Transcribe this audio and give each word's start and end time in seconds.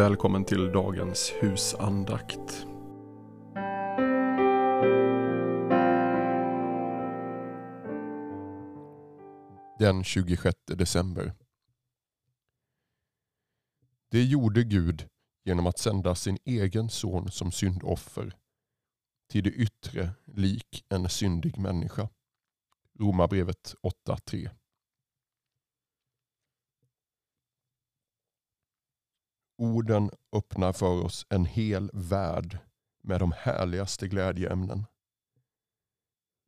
Välkommen 0.00 0.44
till 0.44 0.72
dagens 0.72 1.32
husandakt. 1.40 2.66
Den 9.78 10.04
26 10.04 10.56
december. 10.66 11.32
Det 14.10 14.24
gjorde 14.24 14.64
Gud 14.64 15.08
genom 15.44 15.66
att 15.66 15.78
sända 15.78 16.14
sin 16.14 16.38
egen 16.44 16.88
son 16.88 17.30
som 17.30 17.52
syndoffer 17.52 18.36
till 19.30 19.44
det 19.44 19.50
yttre 19.50 20.10
lik 20.24 20.84
en 20.88 21.08
syndig 21.08 21.58
människa. 21.58 22.08
Romarbrevet 22.98 23.74
8.3 24.06 24.50
Orden 29.60 30.10
öppnar 30.32 30.72
för 30.72 31.04
oss 31.04 31.26
en 31.28 31.44
hel 31.44 31.90
värld 31.92 32.58
med 33.02 33.20
de 33.20 33.32
härligaste 33.32 34.08
glädjeämnen. 34.08 34.86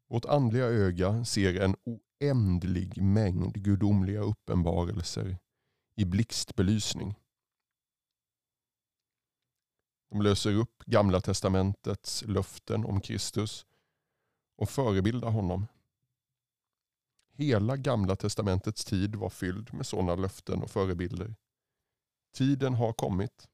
Vårt 0.09 0.25
andliga 0.25 0.65
öga 0.65 1.25
ser 1.25 1.61
en 1.61 1.77
oändlig 1.85 3.03
mängd 3.03 3.55
gudomliga 3.55 4.21
uppenbarelser 4.21 5.39
i 5.97 6.05
blixtbelysning. 6.05 7.15
De 10.11 10.23
löser 10.23 10.55
upp 10.55 10.83
Gamla 10.87 11.21
testamentets 11.21 12.23
löften 12.27 12.85
om 12.85 13.01
Kristus 13.01 13.67
och 14.57 14.71
förebildar 14.71 15.31
honom. 15.31 15.67
Hela 17.33 17.77
Gamla 17.77 18.17
testamentets 18.17 18.85
tid 18.85 19.17
var 19.17 19.31
fylld 19.31 19.75
med 19.75 19.87
sådana 19.87 20.15
löften 20.15 20.63
och 20.63 20.71
förebilder. 20.71 21.35
Tiden 22.33 22.75
har 22.75 22.93
kommit. 22.93 23.49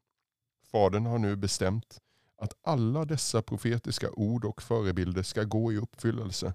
Fadern 0.62 1.06
har 1.06 1.18
nu 1.18 1.36
bestämt 1.36 2.00
att 2.36 2.52
alla 2.62 3.04
dessa 3.04 3.42
profetiska 3.42 4.10
ord 4.10 4.44
och 4.44 4.62
förebilder 4.62 5.22
ska 5.22 5.44
gå 5.44 5.72
i 5.72 5.76
uppfyllelse. 5.76 6.54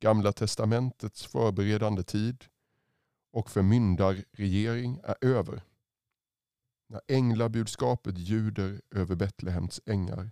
Gamla 0.00 0.32
testamentets 0.32 1.26
förberedande 1.26 2.02
tid 2.02 2.44
och 3.32 3.50
förmyndarregering 3.50 5.00
är 5.04 5.16
över. 5.20 5.62
När 6.88 7.00
änglabudskapet 7.08 8.18
ljuder 8.18 8.80
över 8.90 9.14
Betlehems 9.14 9.80
ängar. 9.86 10.30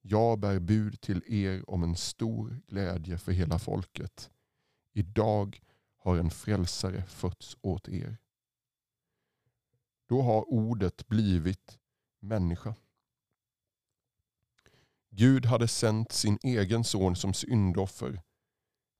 Jag 0.00 0.38
bär 0.38 0.60
bud 0.60 1.00
till 1.00 1.22
er 1.26 1.70
om 1.70 1.82
en 1.82 1.96
stor 1.96 2.60
glädje 2.66 3.18
för 3.18 3.32
hela 3.32 3.58
folket. 3.58 4.30
Idag 4.92 5.60
har 5.98 6.16
en 6.16 6.30
frälsare 6.30 7.02
fötts 7.02 7.56
åt 7.60 7.88
er. 7.88 8.18
Då 10.08 10.22
har 10.22 10.52
ordet 10.52 11.08
blivit 11.08 11.78
människa. 12.20 12.74
Gud 15.10 15.46
hade 15.46 15.68
sänt 15.68 16.12
sin 16.12 16.38
egen 16.42 16.84
son 16.84 17.16
som 17.16 17.34
syndoffer 17.34 18.22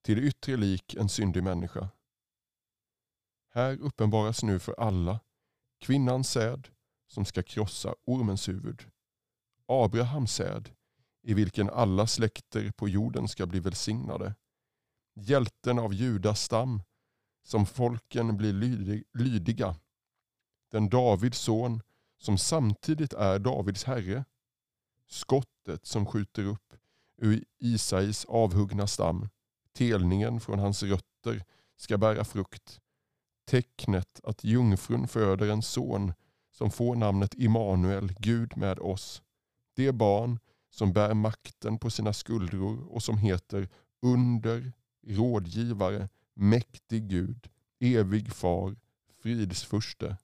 till 0.02 0.18
yttre 0.18 0.56
lik 0.56 0.94
en 0.94 1.08
syndig 1.08 1.42
människa. 1.42 1.88
Här 3.50 3.78
uppenbaras 3.80 4.42
nu 4.42 4.58
för 4.58 4.72
alla 4.72 5.20
kvinnans 5.78 6.30
säd 6.30 6.68
som 7.06 7.24
ska 7.24 7.42
krossa 7.42 7.94
ormens 8.04 8.48
huvud. 8.48 8.90
Abrahams 9.66 10.32
säd 10.32 10.70
i 11.22 11.34
vilken 11.34 11.70
alla 11.70 12.06
släkter 12.06 12.70
på 12.70 12.88
jorden 12.88 13.28
ska 13.28 13.46
bli 13.46 13.60
välsignade. 13.60 14.34
Hjälten 15.14 15.78
av 15.78 15.94
Judas 15.94 16.42
stam 16.42 16.82
som 17.42 17.66
folken 17.66 18.36
blir 18.36 18.52
lydiga 19.18 19.76
den 20.70 20.88
Davids 20.88 21.38
son 21.38 21.82
som 22.18 22.38
samtidigt 22.38 23.12
är 23.12 23.38
Davids 23.38 23.84
herre. 23.84 24.24
Skottet 25.08 25.86
som 25.86 26.06
skjuter 26.06 26.44
upp 26.44 26.74
ur 27.16 27.44
Isais 27.58 28.24
avhuggna 28.24 28.86
stam. 28.86 29.28
Telningen 29.72 30.40
från 30.40 30.58
hans 30.58 30.82
rötter 30.82 31.44
ska 31.76 31.98
bära 31.98 32.24
frukt. 32.24 32.80
Tecknet 33.46 34.20
att 34.24 34.44
jungfrun 34.44 35.08
föder 35.08 35.48
en 35.48 35.62
son 35.62 36.12
som 36.50 36.70
får 36.70 36.96
namnet 36.96 37.34
Immanuel, 37.34 38.12
Gud 38.18 38.56
med 38.56 38.78
oss. 38.78 39.22
Det 39.74 39.92
barn 39.92 40.38
som 40.70 40.92
bär 40.92 41.14
makten 41.14 41.78
på 41.78 41.90
sina 41.90 42.12
skuldror 42.12 42.92
och 42.92 43.02
som 43.02 43.18
heter 43.18 43.68
under, 44.02 44.72
rådgivare, 45.06 46.08
mäktig 46.34 47.08
Gud, 47.08 47.48
evig 47.80 48.32
far, 48.32 48.76
fridsfurste. 49.22 50.16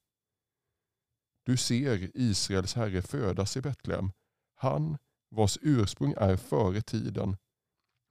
Du 1.44 1.56
ser 1.56 2.16
Israels 2.16 2.74
herre 2.74 3.02
födas 3.02 3.56
i 3.56 3.60
Betlehem. 3.60 4.12
Han 4.54 4.98
vars 5.30 5.58
ursprung 5.62 6.14
är 6.16 6.36
före 6.36 6.82
tiden, 6.82 7.36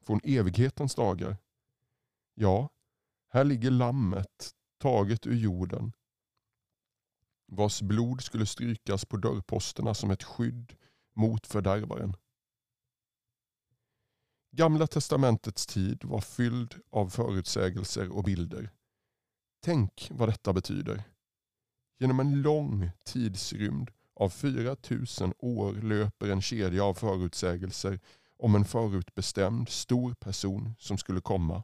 från 0.05 0.19
evighetens 0.23 0.95
dagar. 0.95 1.38
Ja, 2.33 2.69
här 3.29 3.44
ligger 3.44 3.71
lammet 3.71 4.53
taget 4.79 5.27
ur 5.27 5.35
jorden, 5.35 5.94
vars 7.47 7.81
blod 7.81 8.21
skulle 8.21 8.45
strykas 8.45 9.05
på 9.05 9.17
dörrposterna 9.17 9.94
som 9.94 10.11
ett 10.11 10.23
skydd 10.23 10.75
mot 11.13 11.47
fördärvaren. 11.47 12.15
Gamla 14.51 14.88
testamentets 14.88 15.65
tid 15.65 16.03
var 16.03 16.21
fylld 16.21 16.75
av 16.89 17.09
förutsägelser 17.09 18.09
och 18.09 18.23
bilder. 18.23 18.69
Tänk 19.61 20.07
vad 20.11 20.29
detta 20.29 20.53
betyder. 20.53 21.03
Genom 22.00 22.20
en 22.20 22.42
lång 22.42 22.92
tidsrymd 23.06 23.92
av 24.16 24.30
4000 24.30 25.34
år 25.38 25.74
löper 25.74 26.30
en 26.30 26.42
kedja 26.42 26.84
av 26.84 26.94
förutsägelser 26.94 28.00
om 28.38 28.56
en 28.56 28.66
förutbestämd 28.66 29.70
stor 29.70 30.14
person 30.14 30.76
som 30.80 30.98
skulle 30.98 31.22
komma. 31.22 31.64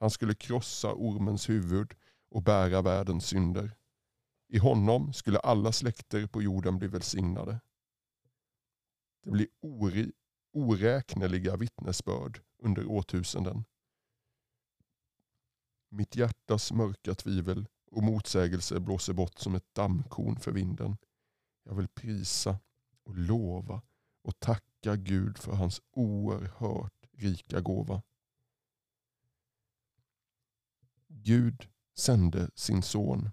Han 0.00 0.10
skulle 0.10 0.34
krossa 0.34 0.92
ormens 0.94 1.48
huvud 1.48 1.94
och 2.30 2.42
bära 2.42 2.82
världens 2.82 3.26
synder. 3.26 3.76
I 4.48 4.58
honom 4.58 5.12
skulle 5.12 5.38
alla 5.38 5.72
släkter 5.72 6.26
på 6.26 6.42
jorden 6.42 6.78
bli 6.78 6.88
välsignade. 6.88 7.60
Det 9.22 9.30
blir 9.30 9.48
ori, 9.60 10.12
oräkneliga 10.52 11.56
vittnesbörd 11.56 12.40
under 12.58 12.86
årtusenden. 12.86 13.64
Mitt 15.88 16.16
hjärtas 16.16 16.72
mörka 16.72 17.14
tvivel 17.14 17.66
och 17.90 18.02
motsägelse 18.02 18.80
blåser 18.80 19.12
bort 19.12 19.38
som 19.38 19.54
ett 19.54 19.74
dammkorn 19.74 20.36
för 20.36 20.52
vinden. 20.52 20.96
Jag 21.62 21.74
vill 21.74 21.88
prisa 21.88 22.58
och 23.04 23.16
lova 23.16 23.82
och 24.22 24.40
tacka 24.40 24.96
Gud 24.96 25.38
för 25.38 25.52
hans 25.52 25.82
oerhört 25.90 27.06
rika 27.12 27.60
gåva. 27.60 28.02
Gud 31.08 31.68
sände 31.94 32.50
sin 32.54 32.82
son. 32.82 33.30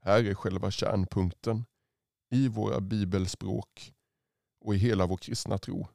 Här 0.00 0.24
är 0.24 0.34
själva 0.34 0.70
kärnpunkten 0.70 1.64
i 2.30 2.48
våra 2.48 2.80
bibelspråk 2.80 3.94
och 4.60 4.74
i 4.74 4.78
hela 4.78 5.06
vår 5.06 5.16
kristna 5.16 5.58
tro. 5.58 5.88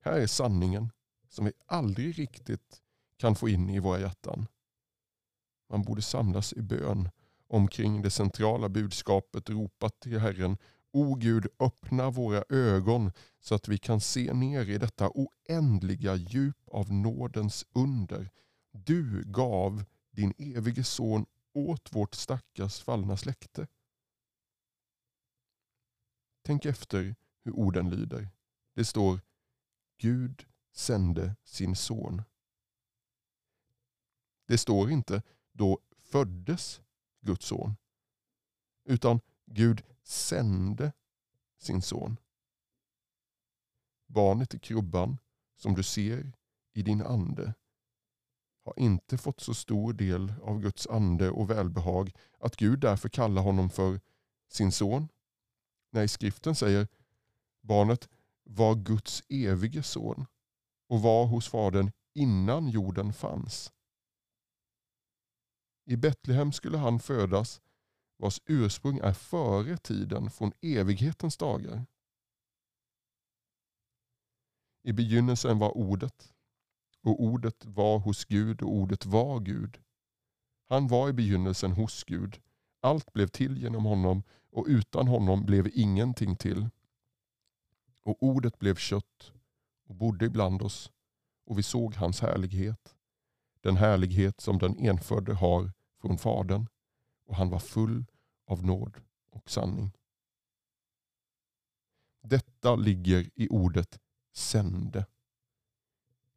Här 0.00 0.20
är 0.20 0.26
sanningen 0.26 0.92
som 1.28 1.44
vi 1.44 1.52
aldrig 1.66 2.18
riktigt 2.18 2.82
kan 3.16 3.34
få 3.34 3.48
in 3.48 3.70
i 3.70 3.78
våra 3.78 4.00
hjärtan. 4.00 4.46
Man 5.70 5.82
borde 5.82 6.02
samlas 6.02 6.52
i 6.52 6.62
bön 6.62 7.08
omkring 7.48 8.02
det 8.02 8.10
centrala 8.10 8.68
budskapet 8.68 9.50
ropat 9.50 10.00
till 10.00 10.18
Herren 10.18 10.56
O 10.94 11.14
Gud, 11.14 11.46
öppna 11.58 12.10
våra 12.10 12.44
ögon 12.48 13.12
så 13.40 13.54
att 13.54 13.68
vi 13.68 13.78
kan 13.78 14.00
se 14.00 14.32
ner 14.32 14.70
i 14.70 14.78
detta 14.78 15.10
oändliga 15.14 16.14
djup 16.14 16.68
av 16.68 16.92
nådens 16.92 17.66
under. 17.72 18.30
Du 18.72 19.24
gav 19.26 19.84
din 20.10 20.34
evige 20.38 20.84
son 20.84 21.26
åt 21.54 21.94
vårt 21.94 22.14
stackars 22.14 22.80
fallna 22.80 23.16
släkte. 23.16 23.66
Tänk 26.42 26.64
efter 26.64 27.16
hur 27.44 27.52
orden 27.52 27.90
lyder. 27.90 28.28
Det 28.74 28.84
står 28.84 29.20
Gud 29.98 30.46
sände 30.72 31.36
sin 31.44 31.76
son. 31.76 32.22
Det 34.46 34.58
står 34.58 34.90
inte 34.90 35.22
då 35.54 35.78
föddes 35.98 36.80
Guds 37.20 37.46
son. 37.46 37.76
Utan 38.84 39.20
Gud 39.46 39.82
sände 40.02 40.92
sin 41.58 41.82
son. 41.82 42.16
Barnet 44.06 44.54
i 44.54 44.58
krubban 44.58 45.18
som 45.56 45.74
du 45.74 45.82
ser 45.82 46.32
i 46.72 46.82
din 46.82 47.02
ande 47.02 47.54
har 48.64 48.74
inte 48.76 49.18
fått 49.18 49.40
så 49.40 49.54
stor 49.54 49.92
del 49.92 50.34
av 50.42 50.60
Guds 50.60 50.86
ande 50.86 51.30
och 51.30 51.50
välbehag 51.50 52.12
att 52.38 52.56
Gud 52.56 52.80
därför 52.80 53.08
kallar 53.08 53.42
honom 53.42 53.70
för 53.70 54.00
sin 54.48 54.72
son. 54.72 55.08
Nej, 55.90 56.08
skriften 56.08 56.54
säger 56.54 56.88
barnet 57.60 58.08
var 58.42 58.74
Guds 58.74 59.22
evige 59.28 59.82
son 59.82 60.26
och 60.88 61.02
var 61.02 61.26
hos 61.26 61.48
fadern 61.48 61.90
innan 62.14 62.68
jorden 62.68 63.12
fanns. 63.12 63.72
I 65.86 65.96
Betlehem 65.96 66.52
skulle 66.52 66.78
han 66.78 67.00
födas 67.00 67.60
vars 68.16 68.40
ursprung 68.46 68.98
är 68.98 69.12
före 69.12 69.76
tiden 69.76 70.30
från 70.30 70.52
evighetens 70.60 71.36
dagar. 71.36 71.86
I 74.82 74.92
begynnelsen 74.92 75.58
var 75.58 75.76
ordet 75.76 76.34
och 77.02 77.22
ordet 77.22 77.66
var 77.66 77.98
hos 77.98 78.24
Gud 78.24 78.62
och 78.62 78.72
ordet 78.72 79.06
var 79.06 79.40
Gud. 79.40 79.80
Han 80.68 80.88
var 80.88 81.08
i 81.08 81.12
begynnelsen 81.12 81.72
hos 81.72 82.04
Gud. 82.04 82.40
Allt 82.80 83.12
blev 83.12 83.26
till 83.26 83.58
genom 83.58 83.84
honom 83.84 84.22
och 84.50 84.66
utan 84.68 85.08
honom 85.08 85.44
blev 85.44 85.70
ingenting 85.74 86.36
till. 86.36 86.68
Och 88.02 88.22
ordet 88.22 88.58
blev 88.58 88.74
kött 88.74 89.32
och 89.86 89.94
bodde 89.94 90.24
ibland 90.24 90.62
oss 90.62 90.90
och 91.46 91.58
vi 91.58 91.62
såg 91.62 91.94
hans 91.94 92.20
härlighet. 92.20 92.96
Den 93.60 93.76
härlighet 93.76 94.40
som 94.40 94.58
den 94.58 94.78
enfödde 94.78 95.34
har 95.34 95.72
från 96.04 96.18
Fadern 96.18 96.66
och 97.26 97.36
han 97.36 97.50
var 97.50 97.58
full 97.58 98.04
av 98.46 98.64
nåd 98.64 99.00
och 99.30 99.50
sanning. 99.50 99.92
Detta 102.22 102.76
ligger 102.76 103.30
i 103.34 103.48
ordet 103.48 104.00
sände. 104.32 105.06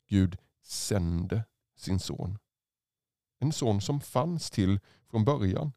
Gud 0.07 0.37
sände 0.61 1.45
sin 1.75 1.99
son. 1.99 2.37
En 3.39 3.53
son 3.53 3.81
som 3.81 4.01
fanns 4.01 4.51
till 4.51 4.79
från 5.09 5.25
början 5.25 5.73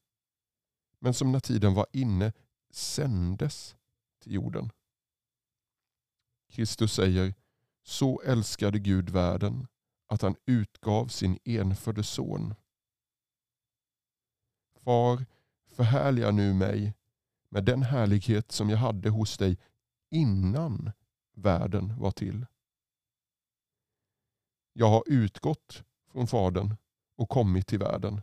men 0.98 1.14
som 1.14 1.32
när 1.32 1.40
tiden 1.40 1.75
var 1.75 1.87
inne 1.92 2.32
sändes 2.70 3.76
till 4.19 4.32
jorden. 4.32 4.70
Kristus 6.48 6.92
säger, 6.92 7.34
så 7.82 8.20
älskade 8.20 8.78
Gud 8.78 9.10
världen 9.10 9.66
att 10.06 10.22
han 10.22 10.37
utgav 10.46 11.06
sin 11.08 11.38
enfödde 11.44 12.02
son. 12.04 12.54
Far, 14.84 15.26
förhärliga 15.68 16.30
nu 16.30 16.54
mig 16.54 16.94
med 17.48 17.64
den 17.64 17.82
härlighet 17.82 18.52
som 18.52 18.70
jag 18.70 18.78
hade 18.78 19.10
hos 19.10 19.38
dig 19.38 19.58
innan 20.10 20.90
världen 21.34 21.98
var 21.98 22.10
till. 22.10 22.46
Jag 24.72 24.88
har 24.88 25.02
utgått 25.06 25.84
från 26.12 26.26
Fadern 26.26 26.76
och 27.16 27.28
kommit 27.28 27.66
till 27.66 27.78
världen. 27.78 28.20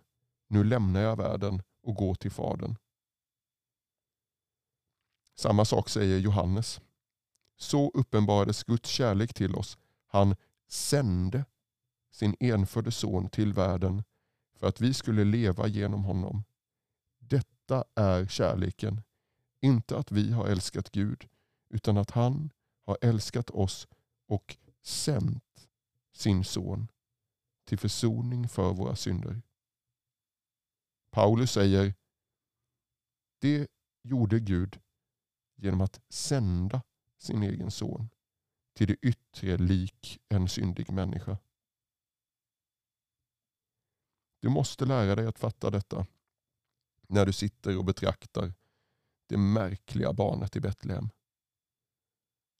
Nu 0.47 0.63
lämnar 0.63 1.01
jag 1.01 1.15
världen 1.15 1.61
och 1.83 1.95
går 1.95 2.15
till 2.15 2.31
Fadern. 2.31 2.75
Samma 5.35 5.65
sak 5.65 5.89
säger 5.89 6.17
Johannes. 6.19 6.81
Så 7.57 7.91
uppenbarades 7.93 8.63
Guds 8.63 8.89
kärlek 8.89 9.33
till 9.33 9.55
oss. 9.55 9.77
Han 10.07 10.35
sände 10.67 11.45
sin 12.11 12.35
enfödde 12.39 12.91
son 12.91 13.29
till 13.29 13.53
världen 13.53 14.03
för 14.57 14.67
att 14.67 14.81
vi 14.81 14.93
skulle 14.93 15.23
leva 15.23 15.67
genom 15.67 16.03
honom. 16.03 16.43
Detta 17.19 17.83
är 17.95 18.25
kärleken. 18.25 19.01
Inte 19.61 19.97
att 19.97 20.11
vi 20.11 20.31
har 20.31 20.47
älskat 20.47 20.91
Gud 20.91 21.27
utan 21.69 21.97
att 21.97 22.11
han 22.11 22.49
har 22.85 22.97
älskat 23.01 23.49
oss 23.49 23.87
och 24.27 24.57
sänt 24.81 25.67
sin 26.11 26.43
son 26.43 26.87
till 27.65 27.79
försoning 27.79 28.49
för 28.49 28.73
våra 28.73 28.95
synder. 28.95 29.41
Paulus 31.09 31.51
säger 31.51 31.93
det 33.39 33.67
gjorde 34.03 34.39
Gud 34.39 34.79
genom 35.55 35.81
att 35.81 36.01
sända 36.09 36.81
sin 37.17 37.43
egen 37.43 37.71
son 37.71 38.09
till 38.73 38.87
det 38.87 38.95
yttre 39.01 39.57
lik 39.57 40.19
en 40.29 40.49
syndig 40.49 40.91
människa. 40.91 41.37
Du 44.39 44.49
måste 44.49 44.85
lära 44.85 45.15
dig 45.15 45.27
att 45.27 45.39
fatta 45.39 45.69
detta 45.69 46.05
när 47.07 47.25
du 47.25 47.33
sitter 47.33 47.77
och 47.77 47.85
betraktar 47.85 48.53
det 49.27 49.37
märkliga 49.37 50.13
barnet 50.13 50.55
i 50.55 50.59
Betlehem. 50.59 51.09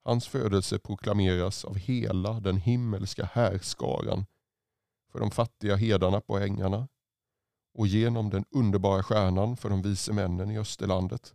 Hans 0.04 0.28
födelse 0.28 0.80
proklameras 0.80 1.66
av 1.66 1.76
hela 1.76 2.40
den 2.40 2.58
himmelska 2.58 3.26
härskaran 3.26 4.26
för 5.12 5.20
de 5.20 5.32
fattiga 5.32 5.76
hedarna 5.76 6.22
på 6.22 6.38
ängarna 6.38 6.88
och 7.74 7.88
genom 7.88 8.30
den 8.30 8.46
underbara 8.50 9.04
stjärnan 9.04 9.58
för 9.58 9.70
de 9.70 9.82
vise 9.82 10.14
männen 10.14 10.52
i 10.52 10.60
Österlandet. 10.60 11.34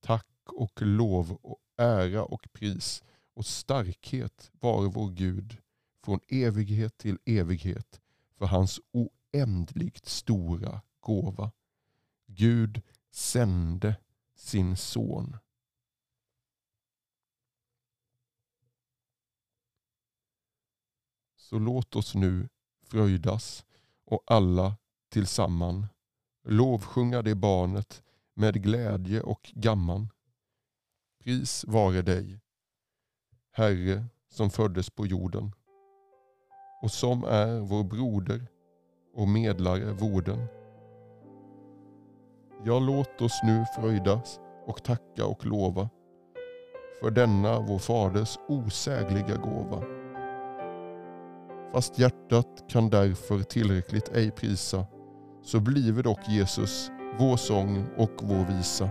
Tack 0.00 0.26
och 0.46 0.82
lov 0.82 1.38
och 1.42 1.58
ära 1.76 2.24
och 2.24 2.52
pris 2.52 3.02
och 3.34 3.46
starkhet 3.46 4.50
var 4.52 4.82
vår 4.82 5.10
Gud 5.10 5.56
från 6.04 6.20
evighet 6.28 6.98
till 6.98 7.18
evighet 7.24 8.00
för 8.38 8.46
hans 8.46 8.80
oändligt 9.32 10.06
stora 10.06 10.82
gåva. 11.00 11.52
Gud 12.26 12.82
sände 13.10 13.96
sin 14.34 14.76
son. 14.76 15.36
Så 21.36 21.58
låt 21.58 21.96
oss 21.96 22.14
nu 22.14 22.48
fröjdas 22.82 23.66
och 24.04 24.22
alla 24.26 24.76
tillsammans 25.08 25.86
lovsjunga 26.44 27.22
det 27.22 27.34
barnet 27.34 28.02
med 28.34 28.62
glädje 28.62 29.20
och 29.20 29.50
gamman. 29.54 30.08
Pris 31.18 31.64
vare 31.64 32.02
dig, 32.02 32.40
Herre 33.50 34.06
som 34.28 34.50
föddes 34.50 34.90
på 34.90 35.06
jorden 35.06 35.52
och 36.82 36.90
som 36.90 37.24
är 37.24 37.60
vår 37.60 37.84
broder 37.84 38.46
och 39.14 39.28
medlare 39.28 39.92
vorden. 39.92 40.46
Ja, 42.64 42.78
låt 42.78 43.20
oss 43.20 43.40
nu 43.44 43.64
fröjdas 43.76 44.40
och 44.66 44.82
tacka 44.82 45.26
och 45.26 45.46
lova 45.46 45.88
för 47.00 47.10
denna 47.10 47.60
vår 47.60 47.78
faders 47.78 48.38
osägliga 48.48 49.36
gåva. 49.36 49.82
Fast 51.72 51.98
hjärtat 51.98 52.64
kan 52.68 52.90
därför 52.90 53.42
tillräckligt 53.42 54.08
ej 54.08 54.30
prisa 54.30 54.86
så 55.42 55.60
blive 55.60 56.02
dock 56.02 56.28
Jesus 56.28 56.90
vår 57.18 57.36
sång 57.36 57.86
och 57.96 58.12
vår 58.22 58.44
visa. 58.56 58.90